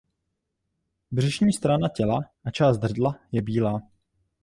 Břišní 1.11 1.53
strana 1.53 1.89
těla 1.89 2.19
a 2.45 2.51
část 2.51 2.83
hrdla 2.83 3.19
je 3.31 3.41
bílá. 3.41 3.81